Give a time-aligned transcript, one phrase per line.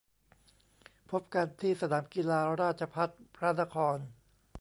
[1.11, 3.97] พบกันที่สนามกีฬา ราชภัฏพระนคร!